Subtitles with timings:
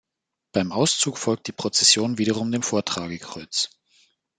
[0.51, 3.69] Beim Auszug folgt die Prozession wiederum dem Vortragekreuz.